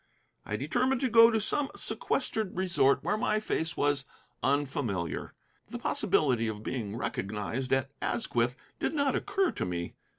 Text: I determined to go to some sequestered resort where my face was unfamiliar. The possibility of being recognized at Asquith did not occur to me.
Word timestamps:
I 0.47 0.55
determined 0.55 0.99
to 1.01 1.09
go 1.11 1.29
to 1.29 1.39
some 1.39 1.69
sequestered 1.75 2.57
resort 2.57 3.03
where 3.03 3.17
my 3.17 3.39
face 3.39 3.77
was 3.77 4.05
unfamiliar. 4.41 5.35
The 5.69 5.77
possibility 5.77 6.47
of 6.47 6.63
being 6.63 6.95
recognized 6.97 7.71
at 7.71 7.91
Asquith 8.01 8.55
did 8.79 8.95
not 8.95 9.15
occur 9.15 9.51
to 9.51 9.63
me. 9.63 9.93